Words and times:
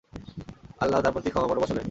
আল্লাহ 0.79 0.99
তার 1.01 1.13
প্রতি 1.13 1.29
ক্ষমা 1.29 1.47
পরবশ 1.47 1.69
হলেন। 1.71 1.79